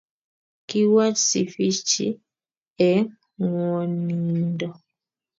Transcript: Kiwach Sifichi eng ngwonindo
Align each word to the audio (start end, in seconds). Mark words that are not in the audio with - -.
Kiwach 0.67 1.17
Sifichi 1.27 2.07
eng 2.89 3.07
ngwonindo 3.43 4.69